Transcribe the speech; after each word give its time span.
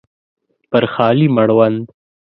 پر 0.71 0.83
خالي 0.93 1.27
مړوند 1.35 1.83